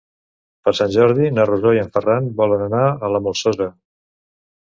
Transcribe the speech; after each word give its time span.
Per 0.67 0.71
Sant 0.77 0.93
Jordi 0.95 1.27
na 1.35 1.45
Rosó 1.49 1.73
i 1.75 1.81
en 1.81 1.91
Ferran 1.97 2.31
volen 2.39 2.65
anar 2.69 2.81
a 2.87 3.11
la 3.17 3.21
Molsosa. 3.27 3.69